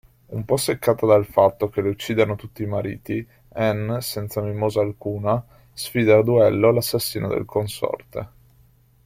[0.29, 5.45] Un po' seccata dal fatto che le uccidano tutti i mariti Anne, senza mimosa alcuna,
[5.73, 8.27] sfida a duello l'assassino del consorte.